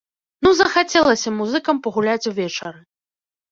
[0.45, 2.79] Ну захацелася музыкам пагуляць увечары!